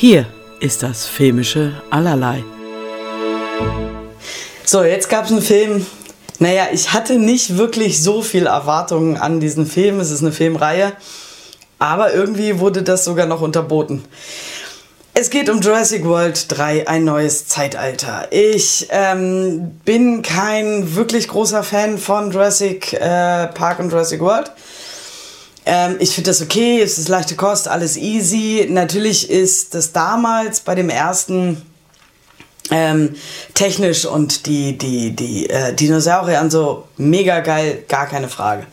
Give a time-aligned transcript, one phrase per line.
[0.00, 0.24] Hier
[0.60, 2.42] ist das filmische Allerlei.
[4.64, 5.84] So, jetzt gab es einen Film.
[6.38, 10.00] Naja, ich hatte nicht wirklich so viel Erwartungen an diesen Film.
[10.00, 10.94] Es ist eine Filmreihe.
[11.78, 14.02] Aber irgendwie wurde das sogar noch unterboten.
[15.12, 18.28] Es geht um Jurassic World 3, ein neues Zeitalter.
[18.30, 24.50] Ich ähm, bin kein wirklich großer Fan von Jurassic äh, Park und Jurassic World.
[25.66, 28.66] Ähm, ich finde das okay, es ist leichte Kost, alles easy.
[28.70, 31.62] Natürlich ist das damals bei dem ersten
[32.70, 33.14] ähm,
[33.54, 38.66] technisch und die, die, die äh, Dinosaurier so mega geil, gar keine Frage.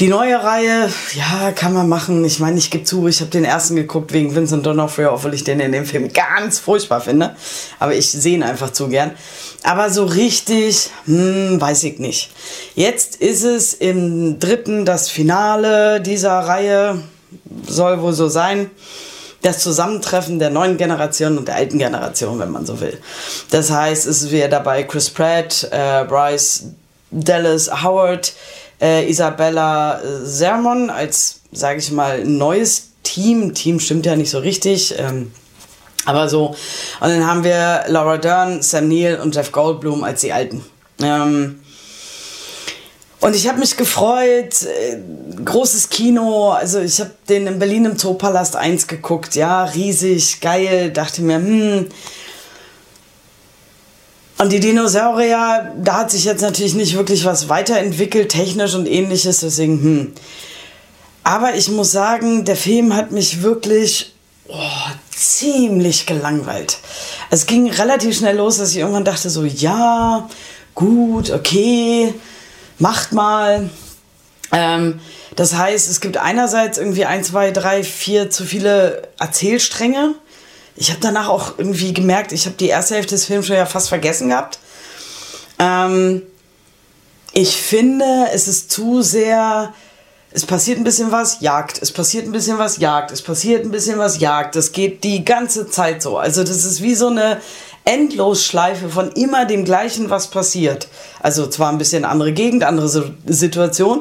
[0.00, 2.24] Die neue Reihe, ja, kann man machen.
[2.24, 5.44] Ich meine, ich gebe zu, ich habe den ersten geguckt wegen Vincent D'Onofrio, obwohl ich
[5.44, 7.36] den in dem Film ganz furchtbar finde.
[7.78, 9.12] Aber ich sehe ihn einfach zu gern.
[9.62, 12.30] Aber so richtig, hm, weiß ich nicht.
[12.74, 17.00] Jetzt ist es im dritten das Finale dieser Reihe.
[17.68, 18.70] Soll wohl so sein.
[19.42, 22.98] Das Zusammentreffen der neuen Generation und der alten Generation, wenn man so will.
[23.50, 26.64] Das heißt, es wieder dabei Chris Pratt, äh, Bryce
[27.12, 28.32] Dallas Howard,
[28.82, 33.54] äh, Isabella Sermon als, sage ich mal, neues Team.
[33.54, 34.94] Team stimmt ja nicht so richtig.
[34.98, 35.32] Ähm,
[36.04, 36.48] aber so.
[37.00, 40.64] Und dann haben wir Laura Dern, Sam Neill und Jeff Goldblum als die Alten.
[41.00, 41.60] Ähm,
[43.20, 44.98] und ich habe mich gefreut, äh,
[45.44, 50.90] großes Kino, also ich habe den in Berlin im Zoopalast 1 geguckt, ja, riesig, geil,
[50.90, 51.86] dachte mir, hm,
[54.42, 59.38] und die Dinosaurier, da hat sich jetzt natürlich nicht wirklich was weiterentwickelt, technisch und ähnliches,
[59.38, 60.12] deswegen, hm.
[61.22, 64.12] Aber ich muss sagen, der Film hat mich wirklich
[64.48, 64.56] oh,
[65.14, 66.78] ziemlich gelangweilt.
[67.30, 70.28] Es ging relativ schnell los, dass ich irgendwann dachte, so, ja,
[70.74, 72.12] gut, okay,
[72.80, 73.70] macht mal.
[74.50, 74.98] Ähm,
[75.36, 80.16] das heißt, es gibt einerseits irgendwie ein, zwei, drei, vier zu viele Erzählstränge
[80.82, 83.66] ich habe danach auch irgendwie gemerkt, ich habe die erste Hälfte des Films schon ja
[83.66, 84.58] fast vergessen gehabt.
[85.60, 86.22] Ähm,
[87.32, 89.72] ich finde, es ist zu sehr.
[90.32, 91.80] Es passiert ein bisschen was, Jagd.
[91.80, 93.12] Es passiert ein bisschen was, Jagd.
[93.12, 94.56] Es passiert ein bisschen was, Jagd.
[94.56, 96.18] Das geht die ganze Zeit so.
[96.18, 97.40] Also, das ist wie so eine
[97.84, 100.88] Endlosschleife von immer dem Gleichen, was passiert.
[101.20, 102.88] Also, zwar ein bisschen andere Gegend, andere
[103.26, 104.00] Situation,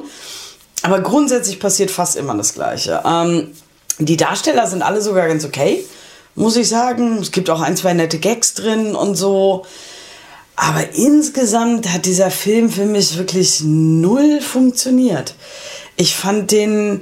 [0.82, 3.04] aber grundsätzlich passiert fast immer das Gleiche.
[3.06, 3.52] Ähm,
[4.00, 5.86] die Darsteller sind alle sogar ganz okay
[6.36, 7.18] muss ich sagen.
[7.20, 9.66] Es gibt auch ein, zwei nette Gags drin und so.
[10.56, 15.34] Aber insgesamt hat dieser Film für mich wirklich null funktioniert.
[15.96, 17.02] Ich fand den,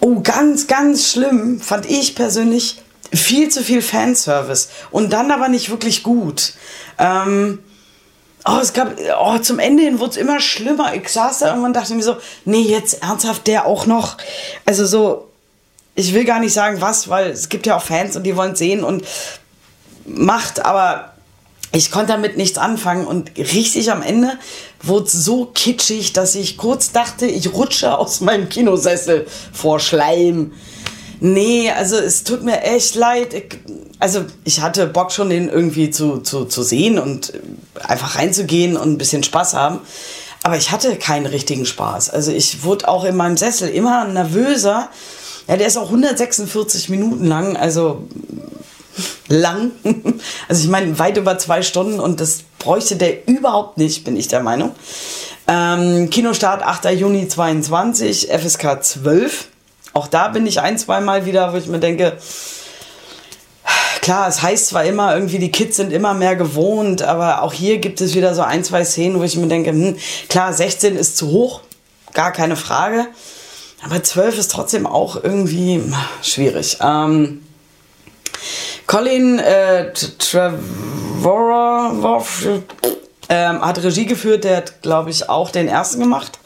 [0.00, 2.80] oh, ganz, ganz schlimm, fand ich persönlich
[3.12, 6.54] viel zu viel Fanservice und dann aber nicht wirklich gut.
[6.98, 7.58] Ähm,
[8.46, 10.94] oh, es gab, oh, zum Ende hin wurde es immer schlimmer.
[10.94, 14.16] Ich saß da irgendwann und dachte mir so, nee, jetzt ernsthaft der auch noch.
[14.64, 15.25] Also so,
[15.96, 18.52] ich will gar nicht sagen was, weil es gibt ja auch Fans und die wollen
[18.52, 19.04] es sehen und
[20.06, 21.12] macht, aber
[21.72, 24.38] ich konnte damit nichts anfangen und richtig am Ende
[24.82, 30.52] wurde es so kitschig, dass ich kurz dachte, ich rutsche aus meinem Kinosessel vor Schleim.
[31.18, 33.34] Nee, also es tut mir echt leid.
[33.34, 33.58] Ich,
[33.98, 37.32] also ich hatte Bock schon, den irgendwie zu, zu, zu sehen und
[37.82, 39.80] einfach reinzugehen und ein bisschen Spaß haben.
[40.42, 42.10] Aber ich hatte keinen richtigen Spaß.
[42.10, 44.90] Also ich wurde auch in meinem Sessel immer nervöser
[45.48, 48.06] ja, der ist auch 146 Minuten lang, also
[49.28, 49.72] lang.
[50.48, 54.28] Also ich meine, weit über zwei Stunden und das bräuchte der überhaupt nicht, bin ich
[54.28, 54.72] der Meinung.
[55.48, 56.86] Ähm, Kinostart 8.
[56.92, 59.48] Juni 22, FSK 12.
[59.92, 62.18] Auch da bin ich ein, zwei Mal wieder, wo ich mir denke,
[64.00, 67.78] klar, es heißt zwar immer irgendwie, die Kids sind immer mehr gewohnt, aber auch hier
[67.78, 69.96] gibt es wieder so ein, zwei Szenen, wo ich mir denke, hm,
[70.28, 71.60] klar, 16 ist zu hoch,
[72.12, 73.06] gar keine Frage.
[73.82, 75.82] Aber 12 ist trotzdem auch irgendwie
[76.22, 76.78] schwierig.
[76.80, 77.42] Ähm,
[78.86, 80.64] Colin äh, Trevorrow
[83.28, 86.38] ähm, hat Regie geführt, der hat, glaube ich, auch den ersten gemacht.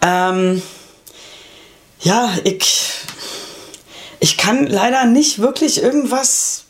[0.00, 0.62] Ähm,
[2.00, 2.90] ja, ich,
[4.20, 6.64] ich kann leider nicht wirklich irgendwas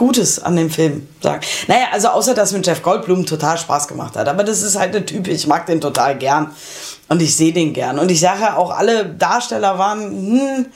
[0.00, 1.42] Gutes an dem Film sagen.
[1.68, 4.28] Naja, also außer dass mit Jeff Goldblum total Spaß gemacht hat.
[4.28, 6.52] Aber das ist halt der Typ, ich mag den total gern.
[7.10, 7.98] Und ich sehe den gern.
[7.98, 10.66] Und ich sage auch, alle Darsteller waren hm,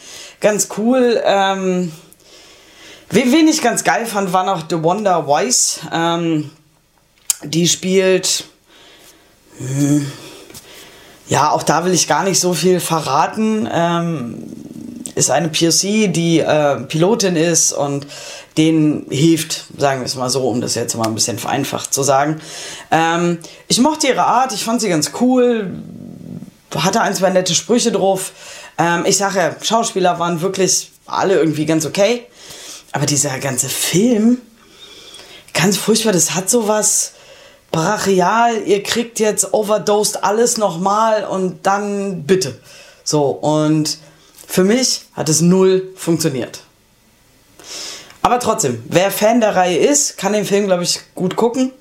[0.42, 1.22] ganz cool.
[1.24, 1.90] Ähm,
[3.08, 5.80] wen ich ganz geil fand, war noch The Wonder Wise.
[5.90, 6.50] Ähm,
[7.44, 8.44] die spielt.
[9.56, 10.12] Hm,
[11.28, 13.66] ja, auch da will ich gar nicht so viel verraten.
[13.72, 14.63] Ähm,
[15.14, 18.06] ist eine POC, die äh, Pilotin ist und
[18.56, 22.02] denen hilft, sagen wir es mal so, um das jetzt mal ein bisschen vereinfacht zu
[22.02, 22.40] sagen.
[22.90, 23.38] Ähm,
[23.68, 25.70] ich mochte ihre Art, ich fand sie ganz cool,
[26.74, 28.32] hatte ein, zwei nette Sprüche drauf.
[28.78, 32.26] Ähm, ich sage ja, Schauspieler waren wirklich alle irgendwie ganz okay.
[32.92, 34.38] Aber dieser ganze Film,
[35.52, 37.12] ganz furchtbar, das hat sowas
[37.72, 42.60] brachial, ihr kriegt jetzt overdosed alles nochmal und dann bitte.
[43.02, 43.98] So, und
[44.46, 46.60] für mich hat es null funktioniert.
[48.22, 51.72] Aber trotzdem, wer Fan der Reihe ist, kann den Film, glaube ich, gut gucken,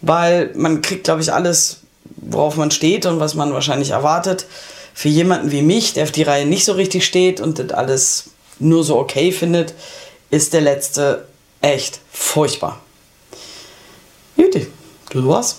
[0.00, 1.80] weil man kriegt, glaube ich, alles,
[2.16, 4.46] worauf man steht und was man wahrscheinlich erwartet.
[4.94, 8.30] Für jemanden wie mich, der auf die Reihe nicht so richtig steht und das alles
[8.58, 9.74] nur so okay findet,
[10.30, 11.26] ist der letzte
[11.60, 12.80] echt furchtbar.
[14.36, 14.66] Juti,
[15.10, 15.56] das war's.